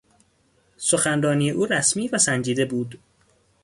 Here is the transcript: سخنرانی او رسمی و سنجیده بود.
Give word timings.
سخنرانی 0.77 1.51
او 1.51 1.65
رسمی 1.65 2.07
و 2.07 2.17
سنجیده 2.17 2.65
بود. 2.65 2.99